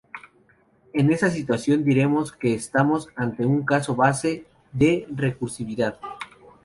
En 0.93 1.11
esa 1.13 1.29
situación 1.29 1.83
diremos 1.83 2.31
que 2.31 2.55
estamos 2.55 3.09
ante 3.15 3.45
un 3.45 3.63
caso 3.63 3.95
base 3.95 4.47
de 4.73 5.05
la 5.11 5.15
recursividad. 5.15 5.99